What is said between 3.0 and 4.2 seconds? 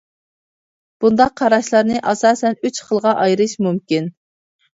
ئايرىش مۇمكىن.